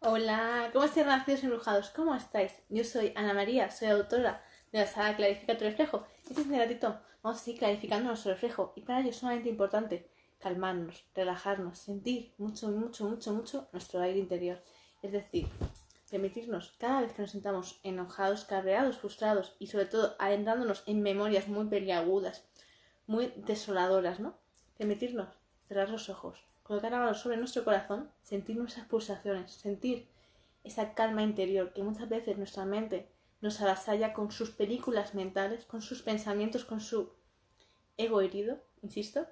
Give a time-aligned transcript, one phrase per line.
[0.00, 1.90] Hola, ¿cómo estáis, nacidos embrujados?
[1.90, 2.52] ¿Cómo estáis?
[2.68, 4.40] Yo soy Ana María, soy autora
[4.70, 6.06] de la saga Clarifica tu reflejo.
[6.22, 9.48] Este es un ratito vamos a seguir clarificando nuestro reflejo y para ello es sumamente
[9.48, 10.08] importante
[10.38, 14.62] calmarnos, relajarnos, sentir mucho, mucho, mucho, mucho nuestro aire interior.
[15.02, 15.48] Es decir,
[16.08, 21.48] permitirnos cada vez que nos sentamos enojados, cabreados, frustrados y sobre todo adentrándonos en memorias
[21.48, 22.44] muy peliagudas,
[23.08, 24.38] muy desoladoras, ¿no?
[24.76, 25.28] Permitirnos
[25.66, 30.06] cerrar los ojos, colocar la mano sobre nuestro corazón, sentir nuestras pulsaciones, sentir
[30.64, 33.08] esa calma interior que muchas veces nuestra mente
[33.40, 37.10] nos avasalla con sus películas mentales, con sus pensamientos, con su
[37.96, 39.26] ego herido, insisto,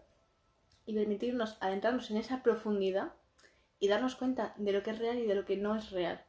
[0.87, 3.13] y permitirnos adentrarnos en esa profundidad
[3.81, 6.25] y darnos cuenta de lo que es real y de lo que no es real.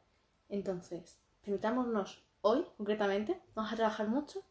[0.50, 4.42] Entonces, permitámonos hoy, concretamente, vamos a trabajar mucho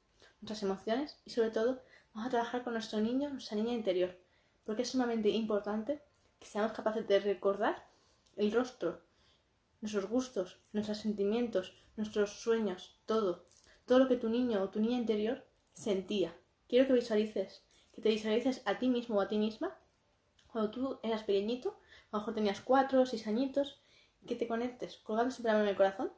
[0.42, 1.84] nuestras emociones y sobre todo
[2.16, 4.18] vamos a trabajar con nuestro niño, nuestra niña interior,
[4.66, 6.02] porque es sumamente importante
[6.40, 7.88] que seamos capaces de recordar
[8.36, 9.02] el rostro,
[9.82, 13.46] nuestros gustos, nuestros sentimientos, nuestros sueños, todo,
[13.86, 16.36] todo lo que tu niño o tu niña interior sentía.
[16.68, 19.78] Quiero que visualices, que te visualices a ti mismo o a ti misma
[20.48, 21.78] cuando tú eras pequeñito,
[22.12, 23.80] a lo mejor tenías cuatro o seis añitos,
[24.26, 26.12] que te conectes colgando siempre la mano en el corazón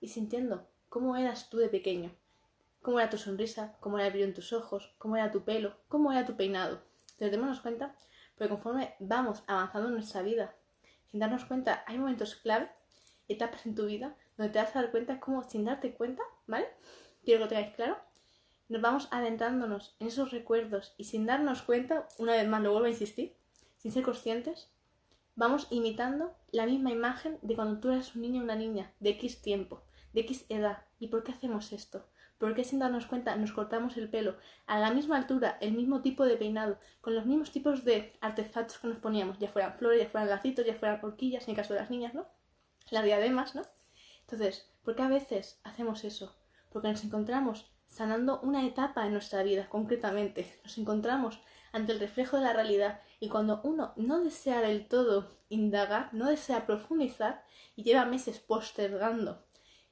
[0.00, 2.10] y sintiendo cómo eras tú de pequeño,
[2.80, 5.76] cómo era tu sonrisa, cómo era el brillo en tus ojos, cómo era tu pelo,
[5.88, 6.82] cómo era tu peinado.
[7.18, 7.94] Te démonos cuenta
[8.42, 10.52] porque conforme vamos avanzando en nuestra vida,
[11.08, 12.68] sin darnos cuenta, hay momentos clave,
[13.28, 16.66] etapas en tu vida, donde te vas a dar cuenta como sin darte cuenta, ¿vale?
[17.24, 17.98] Quiero que lo tengáis claro.
[18.68, 22.86] Nos vamos adentrándonos en esos recuerdos y sin darnos cuenta, una vez más lo vuelvo
[22.86, 23.36] a insistir,
[23.76, 24.72] sin ser conscientes,
[25.36, 29.10] vamos imitando la misma imagen de cuando tú eras un niño o una niña, de
[29.10, 29.84] X tiempo,
[30.14, 30.84] de X edad.
[30.98, 32.08] ¿Y por qué hacemos esto?
[32.42, 34.34] Porque sin darnos cuenta nos cortamos el pelo
[34.66, 38.78] a la misma altura, el mismo tipo de peinado, con los mismos tipos de artefactos
[38.78, 41.72] que nos poníamos, ya fueran flores, ya fueran lacitos, ya fueran horquillas, en el caso
[41.72, 42.26] de las niñas, ¿no?
[42.90, 43.62] Las diademas, ¿no?
[44.22, 46.34] Entonces, ¿por qué a veces hacemos eso?
[46.72, 50.58] Porque nos encontramos sanando una etapa en nuestra vida, concretamente.
[50.64, 51.38] Nos encontramos
[51.70, 56.28] ante el reflejo de la realidad y cuando uno no desea del todo indagar, no
[56.28, 57.44] desea profundizar
[57.76, 59.44] y lleva meses postergando,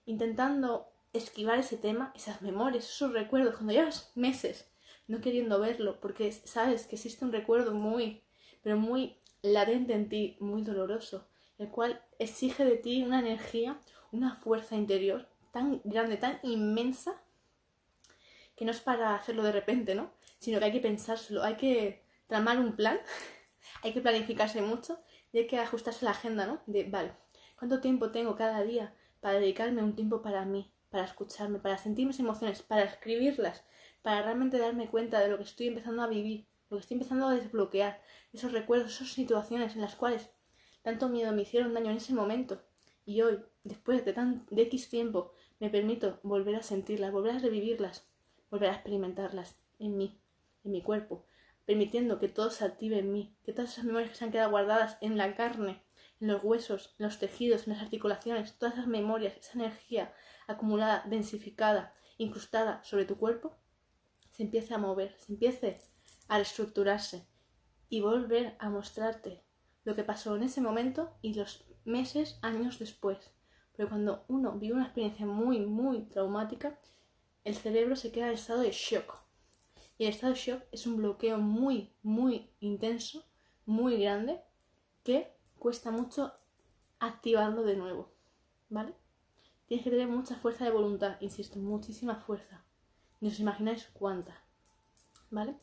[0.05, 4.67] intentando esquivar ese tema, esas memorias, esos recuerdos, cuando llevas meses
[5.11, 8.23] no queriendo verlo, porque sabes que existe un recuerdo muy,
[8.63, 11.27] pero muy latente en ti, muy doloroso,
[11.59, 13.81] el cual exige de ti una energía,
[14.13, 17.21] una fuerza interior tan grande, tan inmensa,
[18.55, 20.13] que no es para hacerlo de repente, ¿no?
[20.39, 22.99] Sino que hay que pensárselo, hay que tramar un plan,
[23.83, 24.99] hay que planificarse mucho
[25.33, 26.63] y hay que ajustarse la agenda, ¿no?
[26.67, 27.13] De, vale,
[27.59, 30.71] ¿cuánto tiempo tengo cada día para dedicarme un tiempo para mí?
[30.91, 33.65] Para escucharme, para sentir mis emociones, para escribirlas,
[34.03, 37.27] para realmente darme cuenta de lo que estoy empezando a vivir, lo que estoy empezando
[37.27, 38.01] a desbloquear,
[38.33, 40.31] esos recuerdos, esas situaciones en las cuales
[40.83, 42.63] tanto miedo me hicieron daño en ese momento.
[43.05, 47.39] Y hoy, después de, tan, de X tiempo, me permito volver a sentirlas, volver a
[47.39, 48.05] revivirlas,
[48.51, 50.21] volver a experimentarlas en mí,
[50.65, 51.25] en mi cuerpo,
[51.67, 54.51] permitiendo que todo se active en mí, que todas esas memorias que se han quedado
[54.51, 55.83] guardadas en la carne,
[56.21, 60.15] los huesos, los tejidos, las articulaciones, todas esas memorias, esa energía
[60.47, 63.57] acumulada, densificada, incrustada sobre tu cuerpo,
[64.31, 65.81] se empiece a mover, se empiece
[66.29, 67.27] a reestructurarse
[67.89, 69.43] y volver a mostrarte
[69.85, 73.19] lo que pasó en ese momento y los meses, años después.
[73.77, 76.79] Pero cuando uno vive una experiencia muy, muy traumática,
[77.45, 79.17] el cerebro se queda en estado de shock.
[79.97, 83.25] Y el estado de shock es un bloqueo muy, muy intenso,
[83.65, 84.41] muy grande,
[85.03, 86.33] que cuesta mucho
[86.99, 88.09] activarlo de nuevo.
[88.71, 88.95] ¿Vale?
[89.67, 92.65] Tienes que tener mucha fuerza de voluntad, insisto, muchísima fuerza.
[93.21, 94.43] Ni os imagináis cuánta.
[95.31, 95.55] ¿Vale?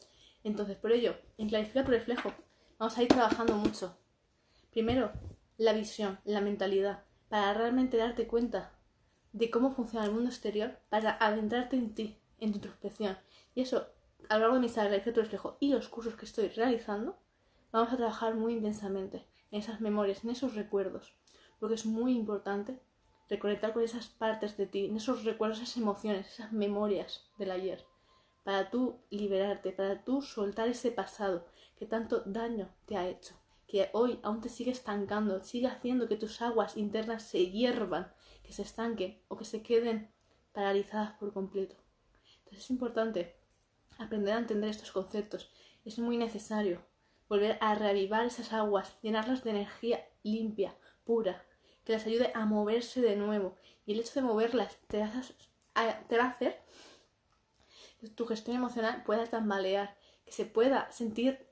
[0.43, 2.31] Entonces, por ello, en clarificar tu reflejo,
[2.77, 3.97] vamos a ir trabajando mucho.
[4.71, 5.11] Primero,
[5.57, 8.71] la visión, la mentalidad, para realmente darte cuenta
[9.33, 13.17] de cómo funciona el mundo exterior, para adentrarte en ti, en tu introspección.
[13.55, 13.87] Y eso,
[14.29, 17.17] a lo largo de mi saga tu reflejo y los cursos que estoy realizando,
[17.71, 21.13] vamos a trabajar muy intensamente en esas memorias, en esos recuerdos,
[21.59, 22.79] porque es muy importante
[23.29, 27.85] reconectar con esas partes de ti, en esos recuerdos, esas emociones, esas memorias del ayer,
[28.43, 31.45] para tú liberarte, para tú soltar ese pasado
[31.77, 33.35] que tanto daño te ha hecho,
[33.67, 38.11] que hoy aún te sigue estancando, sigue haciendo que tus aguas internas se hiervan,
[38.43, 40.09] que se estanquen o que se queden
[40.53, 41.75] paralizadas por completo.
[42.39, 43.35] Entonces es importante
[43.97, 45.51] aprender a entender estos conceptos.
[45.83, 46.81] Es muy necesario
[47.29, 51.43] volver a reavivar esas aguas, llenarlas de energía limpia, pura,
[51.83, 53.55] que les ayude a moverse de nuevo.
[53.85, 55.11] Y el hecho de moverlas te va
[55.75, 56.61] a, hacer
[57.99, 61.45] que tu gestión emocional pueda tambalear, que se pueda sentir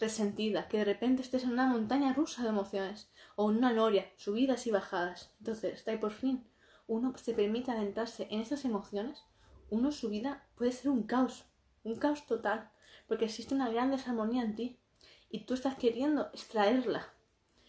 [0.00, 4.10] resentida, que de repente estés en una montaña rusa de emociones o en una noria,
[4.16, 5.32] subidas y bajadas.
[5.38, 6.44] Entonces, está ahí por fin
[6.88, 9.24] uno se permite adentrarse en esas emociones,
[9.70, 11.44] uno su vida puede ser un caos,
[11.82, 12.70] un caos total,
[13.08, 14.78] porque existe una gran desarmonía en ti
[15.30, 17.08] y tú estás queriendo extraerla.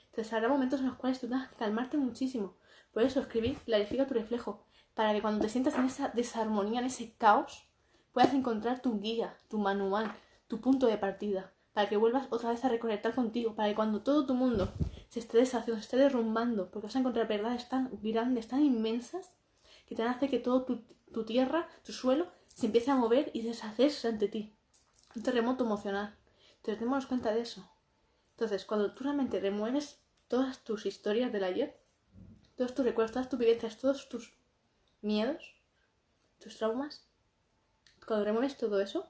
[0.06, 2.56] Entonces habrá momentos en los cuales tú tengas que calmarte muchísimo.
[2.92, 4.66] Por eso escribir clarifica tu reflejo,
[4.96, 7.68] para que cuando te sientas en esa desarmonía, en ese caos,
[8.14, 10.12] puedas encontrar tu guía, tu manual,
[10.48, 14.02] tu punto de partida, para que vuelvas otra vez a reconectar contigo, para que cuando
[14.02, 14.74] todo tu mundo
[15.10, 19.32] se esté deshaciendo, se esté derrumbando, porque vas a encontrar verdades tan grandes, tan inmensas,
[19.86, 24.08] que te hacer que todo tu tierra, tu suelo, se empiece a mover y deshacerse
[24.08, 24.56] ante ti.
[25.16, 26.17] Un terremoto emocional.
[26.68, 27.66] Entonces, démonos cuenta de eso.
[28.32, 31.74] Entonces, cuando tú realmente remueves todas tus historias del ayer,
[32.58, 34.34] todos tus recuerdos, todas tus vivencias, todos tus
[35.02, 35.56] miedos,
[36.40, 37.08] tus traumas,
[38.06, 39.08] cuando remueves todo eso,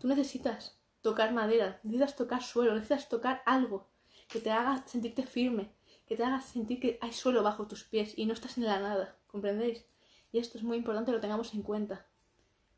[0.00, 3.86] tú necesitas tocar madera, necesitas tocar suelo, necesitas tocar algo
[4.26, 5.70] que te haga sentirte firme,
[6.08, 8.80] que te haga sentir que hay suelo bajo tus pies y no estás en la
[8.80, 9.84] nada, ¿comprendéis?
[10.32, 12.08] Y esto es muy importante lo tengamos en cuenta.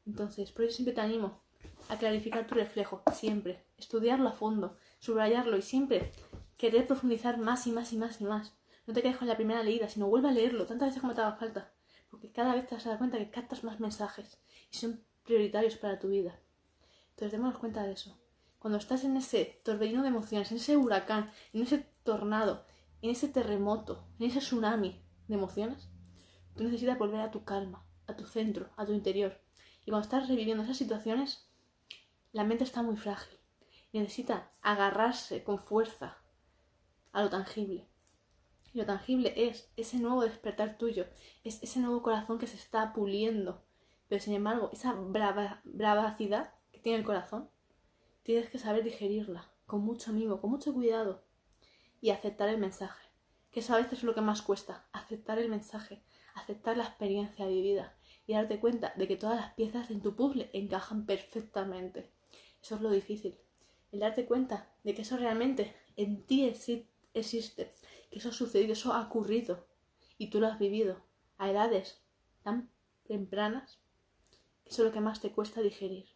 [0.07, 1.48] Entonces, por eso siempre te animo
[1.89, 6.13] a clarificar tu reflejo, siempre, estudiarlo a fondo, subrayarlo y siempre
[6.57, 8.55] querer profundizar más y más y más y más.
[8.87, 11.21] No te quedes con la primera leída, sino vuelve a leerlo tantas veces como te
[11.21, 11.73] haga falta,
[12.11, 14.39] porque cada vez te vas a dar cuenta que captas más mensajes
[14.71, 16.39] y son prioritarios para tu vida.
[17.11, 18.19] Entonces, démonos cuenta de eso.
[18.59, 22.65] Cuando estás en ese torbellino de emociones, en ese huracán, en ese tornado,
[23.03, 25.89] en ese terremoto, en ese tsunami de emociones,
[26.57, 29.41] tú necesitas volver a tu calma, a tu centro, a tu interior.
[29.85, 31.48] Y cuando estás reviviendo esas situaciones,
[32.33, 33.39] la mente está muy frágil
[33.93, 36.19] necesita agarrarse con fuerza
[37.13, 37.87] a lo tangible.
[38.73, 41.07] Y lo tangible es ese nuevo despertar tuyo,
[41.43, 43.63] es ese nuevo corazón que se está puliendo.
[44.09, 47.49] Pero sin embargo, esa brava, bravacidad que tiene el corazón
[48.23, 51.23] tienes que saber digerirla con mucho mimo, con mucho cuidado
[52.01, 53.09] y aceptar el mensaje.
[53.51, 56.03] Que eso a es lo que más cuesta, aceptar el mensaje,
[56.35, 57.97] aceptar la experiencia vivida
[58.27, 62.13] y darte cuenta de que todas las piezas en tu puzzle encajan perfectamente.
[62.63, 63.39] Eso es lo difícil.
[63.93, 67.73] El darte cuenta de que eso realmente en ti existe,
[68.11, 69.67] que eso ha sucedido, eso ha ocurrido
[70.19, 71.01] y tú lo has vivido
[71.39, 72.01] a edades
[72.43, 72.71] tan
[73.07, 73.79] tempranas
[74.65, 76.07] que eso es lo que más te cuesta digerir.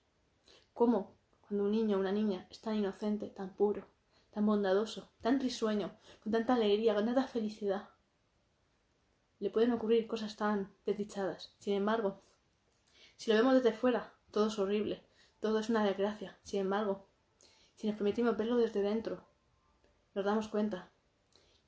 [0.74, 1.14] ¿Cómo?
[1.48, 3.86] Cuando un niño o una niña es tan inocente, tan puro,
[4.30, 7.90] tan bondadoso, tan risueño, con tanta alegría, con tanta felicidad,
[9.38, 11.54] le pueden ocurrir cosas tan desdichadas.
[11.58, 12.20] Sin embargo,
[13.16, 15.02] si lo vemos desde fuera, todo es horrible,
[15.42, 16.38] todo es una desgracia.
[16.44, 17.08] Sin embargo,
[17.74, 19.26] si nos permitimos verlo desde dentro,
[20.14, 20.92] nos damos cuenta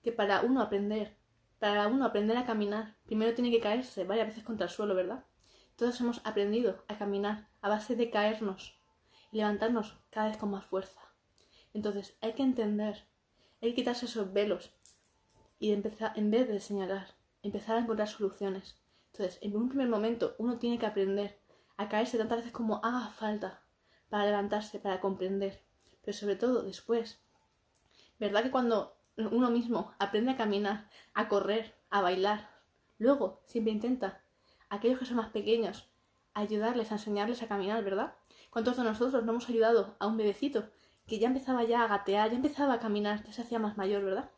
[0.01, 1.17] que para uno aprender,
[1.59, 5.25] para uno aprender a caminar, primero tiene que caerse varias veces contra el suelo, ¿verdad?
[5.75, 8.79] Todos hemos aprendido a caminar a base de caernos
[9.33, 11.01] levantarnos cada vez con más fuerza.
[11.73, 13.09] Entonces hay que entender,
[13.61, 14.71] hay que quitarse esos velos
[15.59, 17.09] y empezar, en vez de señalar,
[17.43, 18.77] empezar a encontrar soluciones.
[19.13, 21.41] Entonces, en un primer momento uno tiene que aprender
[21.77, 23.64] a caerse tantas veces como haga falta
[24.15, 25.61] para levantarse, para comprender.
[26.05, 27.19] Pero sobre todo después,
[28.21, 32.49] ¿verdad que cuando uno mismo aprende a caminar, a correr, a bailar,
[32.97, 34.23] luego siempre intenta,
[34.69, 35.89] aquellos que son más pequeños,
[36.33, 38.15] ayudarles a enseñarles a caminar, ¿verdad?
[38.51, 40.71] ¿Cuántos de nosotros no hemos ayudado a un bebecito
[41.09, 44.05] que ya empezaba ya a gatear, ya empezaba a caminar, ya se hacía más mayor,
[44.05, 44.31] ¿verdad?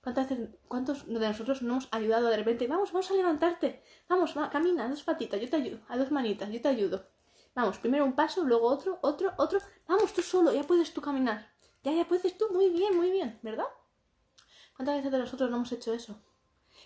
[0.00, 0.28] ¿Cuántas
[0.68, 2.68] ¿Cuántos de nosotros no hemos ayudado de repente?
[2.68, 3.82] Vamos, vamos a levantarte.
[4.08, 5.80] Vamos, camina, dos patitas, yo te ayudo.
[5.88, 7.04] A dos manitas, yo te ayudo.
[7.54, 9.60] Vamos, primero un paso, luego otro, otro, otro.
[9.88, 11.50] Vamos, tú solo, ya puedes tú caminar.
[11.82, 13.66] Ya, ya puedes tú, muy bien, muy bien, ¿verdad?
[14.76, 16.20] ¿Cuántas veces de nosotros no hemos hecho eso?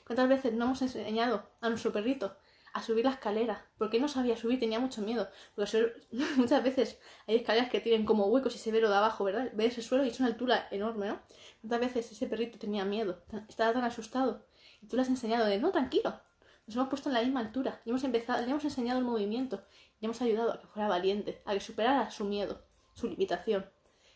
[0.07, 2.37] ¿Cuántas veces no hemos enseñado a nuestro perrito
[2.73, 3.67] a subir la escalera.
[3.79, 4.61] porque no sabía subir?
[4.61, 5.29] Tenía mucho miedo.
[5.55, 5.93] Porque
[6.37, 9.51] muchas veces hay escaleras que tienen como huecos y se ve lo de abajo, ¿verdad?
[9.55, 11.21] Ve ese suelo y es una altura enorme, ¿no?
[11.63, 14.47] Muchas veces ese perrito tenía miedo, estaba tan asustado.
[14.81, 16.21] Y tú le has enseñado de, no, tranquilo.
[16.69, 19.61] Nos hemos puesto en la misma altura y hemos empezado, le hemos enseñado el movimiento.
[20.01, 22.63] Y hemos ayudado a que fuera valiente, a que superara su miedo,
[22.95, 23.67] su limitación.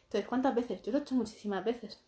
[0.05, 0.81] Entonces, ¿cuántas veces?
[0.83, 2.01] Yo lo he hecho muchísimas veces.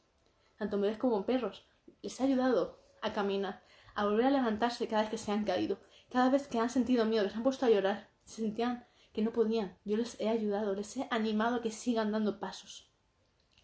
[0.57, 1.67] Tanto bebés como perros.
[2.03, 3.63] Les he ayudado a caminar,
[3.97, 5.79] a volver a levantarse cada vez que se han caído
[6.15, 9.33] cada vez que han sentido miedo, les han puesto a llorar, se sentían que no
[9.33, 9.77] podían.
[9.85, 12.89] Yo les he ayudado, les he animado a que sigan dando pasos.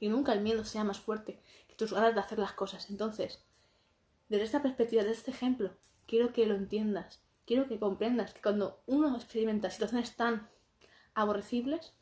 [0.01, 2.91] Y nunca el miedo sea más fuerte que tus ganas de hacer las cosas.
[2.91, 3.45] Entonces,
[4.29, 5.71] desde esta perspectiva, desde este ejemplo,
[6.11, 7.23] quiero que lo entiendas.
[7.47, 10.49] Quiero que comprendas que cuando uno experimenta situaciones tan
[11.15, 11.95] aborrecibles,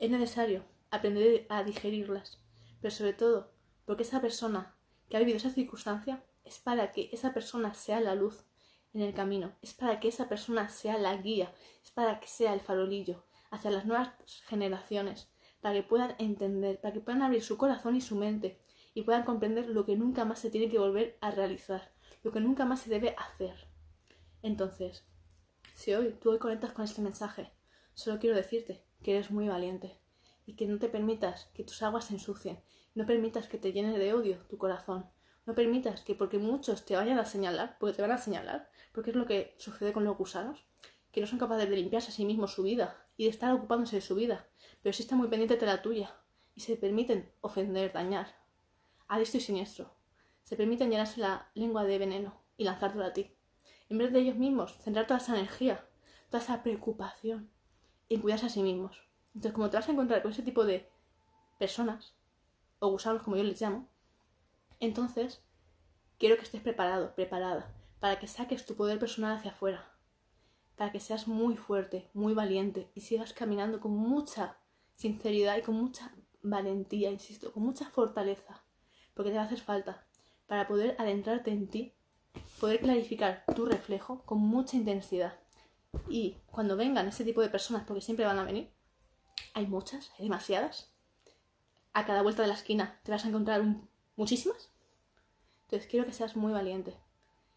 [0.00, 2.40] es necesario aprender a digerirlas.
[2.80, 3.52] Pero sobre todo,
[3.84, 4.74] porque esa persona
[5.08, 8.44] que ha vivido esa circunstancia es para que esa persona sea la luz
[8.92, 12.54] en el camino, es para que esa persona sea la guía, es para que sea
[12.54, 14.10] el farolillo hacia las nuevas
[14.48, 15.28] generaciones,
[15.60, 18.58] para que puedan entender, para que puedan abrir su corazón y su mente
[18.94, 22.40] y puedan comprender lo que nunca más se tiene que volver a realizar, lo que
[22.40, 23.68] nunca más se debe hacer.
[24.42, 25.04] Entonces,
[25.74, 27.50] si hoy tú hoy conectas con este mensaje,
[27.94, 29.98] solo quiero decirte que eres muy valiente
[30.46, 32.60] y que no te permitas que tus aguas se ensucien,
[32.94, 35.06] no permitas que te llene de odio tu corazón,
[35.46, 39.10] no permitas que porque muchos te vayan a señalar, porque te van a señalar, porque
[39.10, 40.66] es lo que sucede con los gusanos,
[41.12, 43.96] que no son capaces de limpiarse a sí mismos su vida y de estar ocupándose
[43.96, 44.48] de su vida,
[44.82, 46.14] pero sí están muy pendientes de la tuya
[46.54, 48.36] y se permiten ofender, dañar,
[49.08, 49.99] a esto y siniestro.
[50.44, 53.34] Se permiten llenarse la lengua de veneno y lanzártelo a ti.
[53.88, 55.84] En vez de ellos mismos, centrar toda esa energía,
[56.28, 57.50] toda esa preocupación
[58.08, 59.02] en cuidarse a sí mismos.
[59.28, 60.88] Entonces, como te vas a encontrar con ese tipo de
[61.58, 62.14] personas,
[62.78, 63.88] o gusanos como yo les llamo,
[64.80, 65.42] entonces
[66.18, 69.92] quiero que estés preparado, preparada, para que saques tu poder personal hacia afuera,
[70.76, 74.56] para que seas muy fuerte, muy valiente y sigas caminando con mucha
[74.92, 78.62] sinceridad y con mucha valentía, insisto, con mucha fortaleza,
[79.14, 80.06] porque te va a hacer falta
[80.50, 81.94] para poder adentrarte en ti,
[82.58, 85.38] poder clarificar tu reflejo con mucha intensidad.
[86.08, 88.68] Y cuando vengan ese tipo de personas, porque siempre van a venir,
[89.54, 90.90] hay muchas, hay demasiadas,
[91.92, 93.62] a cada vuelta de la esquina te vas a encontrar
[94.16, 94.70] muchísimas.
[95.66, 96.96] Entonces quiero que seas muy valiente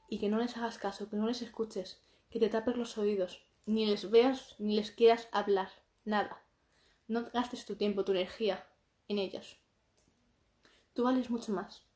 [0.07, 3.43] y que no les hagas caso, que no les escuches, que te tapes los oídos,
[3.65, 5.71] ni les veas ni les quieras hablar,
[6.05, 6.43] nada.
[7.07, 8.67] No gastes tu tiempo, tu energía
[9.07, 9.57] en ellos.
[10.93, 11.91] Tú vales mucho más.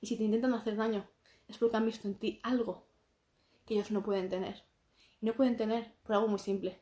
[0.00, 1.08] Y si te intentan hacer daño,
[1.48, 2.86] es porque han visto en ti algo
[3.64, 4.64] que ellos no pueden tener.
[5.20, 6.80] Y no pueden tener por algo muy simple.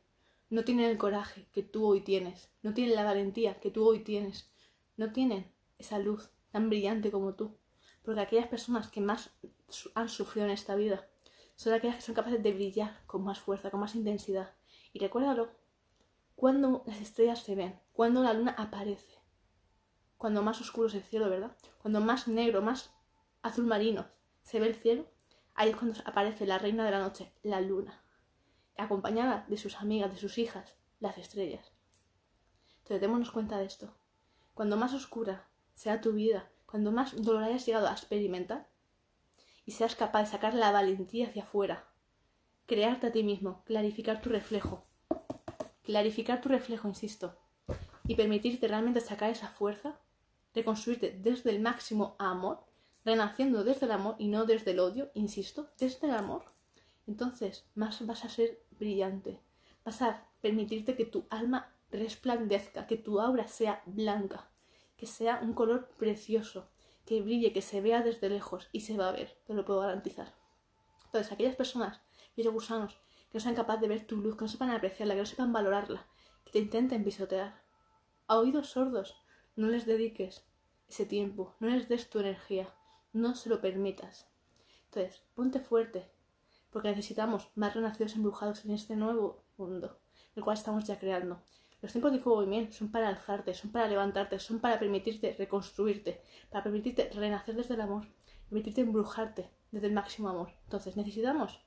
[0.50, 2.50] No tienen el coraje que tú hoy tienes.
[2.62, 4.46] No tienen la valentía que tú hoy tienes.
[4.96, 7.56] No tienen esa luz tan brillante como tú.
[8.02, 9.30] Porque aquellas personas que más
[9.94, 11.08] han sufrido en esta vida
[11.56, 14.54] son aquellas que son capaces de brillar con más fuerza, con más intensidad.
[14.92, 15.50] Y recuérdalo,
[16.34, 19.18] cuando las estrellas se ven, cuando la luna aparece,
[20.18, 21.56] cuando más oscuro es el cielo, ¿verdad?
[21.80, 22.90] Cuando más negro, más
[23.44, 24.06] azul marino
[24.42, 25.06] se ve el cielo,
[25.54, 28.02] ahí es cuando aparece la reina de la noche, la luna,
[28.76, 31.70] acompañada de sus amigas, de sus hijas, las estrellas.
[32.78, 33.94] Entonces, démonos cuenta de esto.
[34.54, 38.68] Cuando más oscura sea tu vida, cuando más dolor hayas llegado a experimentar,
[39.66, 41.88] y seas capaz de sacar la valentía hacia afuera,
[42.66, 44.82] crearte a ti mismo, clarificar tu reflejo,
[45.82, 47.36] clarificar tu reflejo, insisto,
[48.06, 50.00] y permitirte realmente sacar esa fuerza,
[50.54, 52.64] reconstruirte desde el máximo amor,
[53.04, 56.44] renaciendo desde el amor y no desde el odio, insisto, desde el amor,
[57.06, 59.40] entonces más vas a ser brillante,
[59.84, 64.48] vas a permitirte que tu alma resplandezca, que tu aura sea blanca,
[64.96, 66.68] que sea un color precioso,
[67.04, 69.80] que brille, que se vea desde lejos y se va a ver, te lo puedo
[69.80, 70.34] garantizar.
[71.06, 72.00] Entonces, aquellas personas,
[72.32, 72.98] aquellos gusanos,
[73.30, 75.52] que no sean capaces de ver tu luz, que no sepan apreciarla, que no sepan
[75.52, 76.06] valorarla,
[76.44, 77.62] que te intenten pisotear,
[78.26, 79.16] a oídos sordos,
[79.56, 80.44] no les dediques
[80.88, 82.72] ese tiempo, no les des tu energía,
[83.14, 84.26] no se lo permitas.
[84.86, 86.10] Entonces, ponte fuerte,
[86.70, 90.00] porque necesitamos más renacidos embrujados en este nuevo mundo,
[90.34, 91.40] el cual estamos ya creando.
[91.80, 95.34] Los tiempos de fuego y miel son para alzarte, son para levantarte, son para permitirte
[95.38, 98.08] reconstruirte, para permitirte renacer desde el amor,
[98.48, 100.50] permitirte embrujarte desde el máximo amor.
[100.64, 101.60] Entonces necesitamos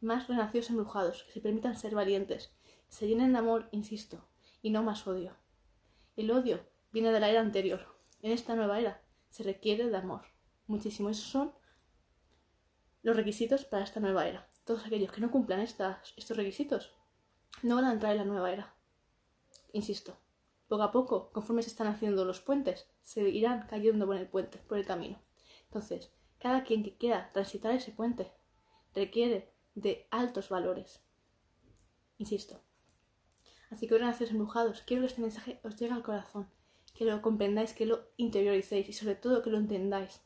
[0.00, 2.52] más renacidos embrujados, que se permitan ser valientes,
[2.86, 4.28] que se llenen de amor, insisto,
[4.62, 5.34] y no más odio.
[6.16, 6.60] El odio
[6.92, 7.96] viene de la era anterior.
[8.22, 10.33] En esta nueva era se requiere de amor.
[10.66, 11.10] Muchísimo.
[11.10, 11.52] Esos son
[13.02, 14.48] los requisitos para esta nueva era.
[14.64, 16.94] Todos aquellos que no cumplan estos requisitos
[17.62, 18.74] no van a entrar en la nueva era.
[19.72, 20.16] Insisto,
[20.68, 24.58] poco a poco, conforme se están haciendo los puentes, se irán cayendo por el puente,
[24.58, 25.20] por el camino.
[25.64, 28.32] Entonces, cada quien que quiera transitar ese puente
[28.94, 31.00] requiere de altos valores.
[32.18, 32.62] Insisto.
[33.70, 36.48] Así que, nacidos embrujados, quiero que este mensaje os llegue al corazón,
[36.94, 40.20] que lo comprendáis, que lo interioricéis y sobre todo que lo entendáis.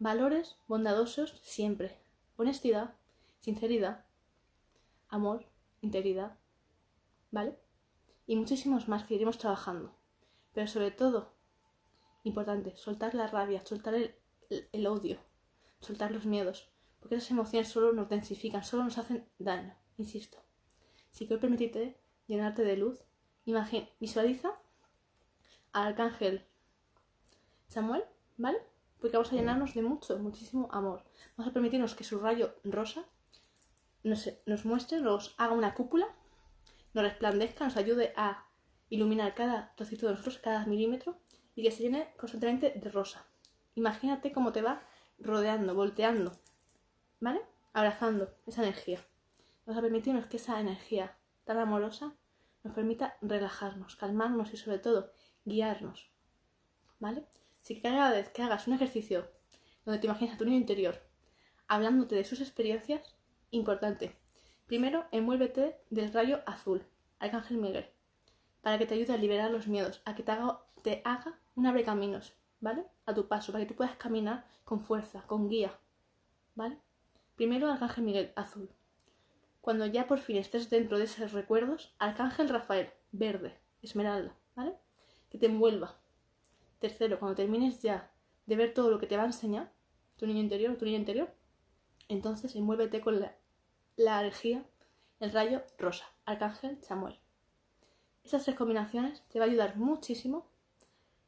[0.00, 1.96] Valores bondadosos siempre.
[2.36, 2.96] Honestidad,
[3.38, 4.04] sinceridad,
[5.08, 5.46] amor,
[5.80, 6.36] integridad.
[7.30, 7.56] ¿Vale?
[8.30, 9.92] y muchísimos más que iremos trabajando.
[10.54, 11.32] Pero sobre todo,
[12.22, 15.18] importante, soltar la rabia, soltar el, odio,
[15.80, 20.38] soltar los miedos, porque esas emociones solo nos densifican, solo nos hacen daño, insisto.
[21.10, 23.00] Si quiero permitirte llenarte de luz,
[23.46, 24.52] imagina, visualiza
[25.72, 26.46] al arcángel
[27.66, 28.04] Samuel,
[28.36, 28.58] ¿vale?
[29.00, 31.04] Porque vamos a llenarnos de mucho, muchísimo amor.
[31.36, 33.04] Vamos a permitirnos que su rayo rosa
[34.02, 36.08] nos, nos muestre, nos haga una cúpula
[36.92, 38.44] nos resplandezca, nos ayude a
[38.88, 41.16] iluminar cada trocito de nosotros, cada milímetro,
[41.54, 43.26] y que se llene constantemente de rosa.
[43.74, 44.82] Imagínate cómo te va
[45.18, 46.32] rodeando, volteando,
[47.20, 47.40] ¿vale?
[47.72, 49.00] Abrazando esa energía.
[49.66, 51.14] Vamos a permitirnos que esa energía
[51.44, 52.14] tan amorosa
[52.64, 55.12] nos permita relajarnos, calmarnos y sobre todo
[55.44, 56.10] guiarnos.
[56.98, 57.24] ¿Vale?
[57.64, 59.28] Que cada vez que hagas un ejercicio
[59.84, 61.10] donde te imaginas a tu niño interior
[61.70, 63.14] hablándote de sus experiencias,
[63.52, 64.16] importante.
[64.66, 66.84] Primero, envuélvete del rayo azul,
[67.20, 67.88] Arcángel Miguel,
[68.60, 71.66] para que te ayude a liberar los miedos, a que te haga, te haga un
[71.66, 72.86] abre caminos, ¿vale?
[73.06, 75.78] A tu paso, para que tú puedas caminar con fuerza, con guía,
[76.56, 76.76] ¿vale?
[77.36, 78.68] Primero, Arcángel Miguel, azul.
[79.60, 84.74] Cuando ya por fin estés dentro de esos recuerdos, Arcángel Rafael, verde, esmeralda, ¿vale?
[85.30, 85.99] Que te envuelva.
[86.80, 88.10] Tercero, cuando termines ya
[88.46, 89.72] de ver todo lo que te va a enseñar,
[90.16, 91.32] tu niño interior, tu niño interior,
[92.08, 93.36] entonces envuélvete con la,
[93.96, 97.18] la el rayo rosa, Arcángel Samuel.
[98.24, 100.46] Esas tres combinaciones te va a ayudar muchísimo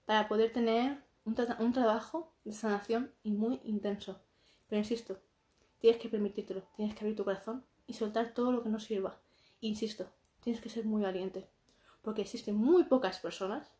[0.07, 4.21] para poder tener un, un trabajo de sanación y muy intenso.
[4.69, 5.19] Pero insisto,
[5.79, 9.21] tienes que permitírtelo, tienes que abrir tu corazón y soltar todo lo que no sirva.
[9.61, 11.49] Insisto, tienes que ser muy valiente,
[12.01, 13.71] porque existen muy pocas personas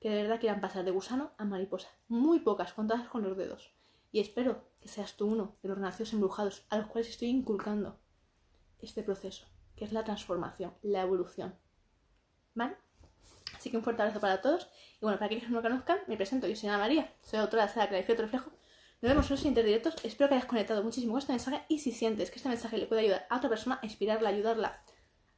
[0.00, 1.88] que de verdad quieran pasar de gusano a mariposa.
[2.08, 3.72] Muy pocas, contadas con los dedos.
[4.12, 7.98] Y espero que seas tú uno de los nacidos embrujados a los cuales estoy inculcando
[8.80, 11.54] este proceso, que es la transformación, la evolución.
[12.54, 12.76] ¿Vale?
[13.54, 14.68] Así que un fuerte abrazo para todos.
[14.96, 16.46] Y bueno, para aquellos que no me conozcan, me presento.
[16.46, 18.50] Yo soy Ana María, soy autora de la saga Clarifica tu reflejo.
[19.02, 19.96] Nos vemos en los siguientes directos.
[20.04, 22.86] Espero que hayas conectado muchísimo con este mensaje y si sientes que este mensaje le
[22.86, 24.80] puede ayudar a otra persona, a inspirarla, ayudarla,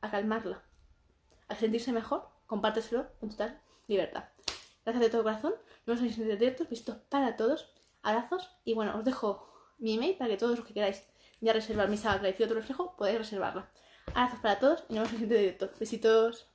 [0.01, 0.63] a calmarla,
[1.49, 4.25] a sentirse mejor, compárteselo con total libertad.
[4.89, 5.55] Gracias de todo corazón.
[5.85, 6.67] Nos vemos en directos.
[6.67, 7.69] Besitos para todos.
[8.03, 8.49] Abrazos.
[8.65, 11.05] Y bueno, os dejo mi email para que todos los que queráis
[11.43, 13.69] ya reservar mi saga Clarifica tu reflejo, podéis reservarla.
[14.15, 15.71] Abrazos para todos y nos vemos en el siguiente directo.
[15.79, 16.49] Besitos.